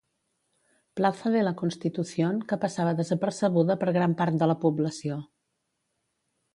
Plaza 0.99 1.29
de 1.35 1.43
la 1.47 1.53
Constitución, 1.59 2.41
que 2.53 2.59
passava 2.65 2.97
desapercebuda 3.03 3.79
per 3.85 3.95
gran 4.01 4.19
part 4.23 4.43
de 4.45 4.53
la 4.53 4.61
població. 4.67 5.23